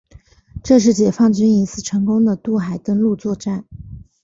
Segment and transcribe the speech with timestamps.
[0.63, 3.65] 这是解放军一次成功的渡海登陆作战。